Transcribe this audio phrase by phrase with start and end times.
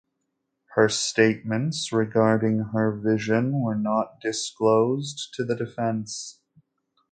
[0.73, 6.39] Her statements regarding her vision were not disclosed to the defense.